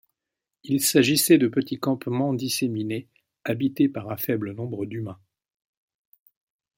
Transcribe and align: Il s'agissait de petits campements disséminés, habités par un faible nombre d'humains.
Il 0.63 0.81
s'agissait 0.83 1.37
de 1.37 1.47
petits 1.47 1.77
campements 1.79 2.33
disséminés, 2.33 3.07
habités 3.43 3.87
par 3.87 4.09
un 4.09 4.17
faible 4.17 4.51
nombre 4.55 4.87
d'humains. 4.87 5.19